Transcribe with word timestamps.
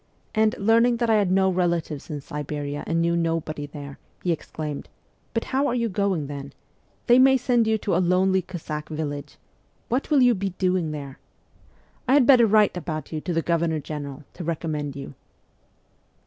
and, 0.33 0.55
learning 0.57 0.97
that 0.97 1.11
I 1.11 1.17
had 1.17 1.29
no 1.29 1.47
relatives 1.51 2.09
in 2.09 2.21
Siberia 2.21 2.83
and 2.87 3.03
knew 3.03 3.15
nobody 3.15 3.67
there, 3.67 3.99
he 4.23 4.31
exclaimed,' 4.31 4.89
But 5.35 5.43
how 5.53 5.67
are 5.67 5.75
you 5.75 5.89
going, 5.89 6.25
then? 6.25 6.53
They 7.05 7.19
may 7.19 7.37
send 7.37 7.67
you 7.67 7.77
to 7.77 7.95
a 7.95 7.99
lonely 8.01 8.41
Cossack 8.41 8.89
village. 8.89 9.37
What 9.89 10.09
will 10.09 10.23
you 10.23 10.33
be 10.33 10.55
doing 10.57 10.89
there? 10.89 11.19
I 12.07 12.13
had 12.15 12.25
better 12.25 12.47
write 12.47 12.75
about 12.75 13.11
you 13.11 13.21
to 13.21 13.31
the 13.31 13.43
Governor 13.43 13.79
General, 13.79 14.23
to 14.33 14.43
recommend 14.43 14.95
you.' 14.95 15.13